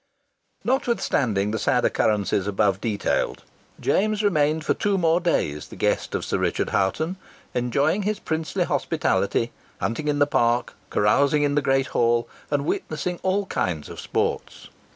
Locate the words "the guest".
5.67-6.15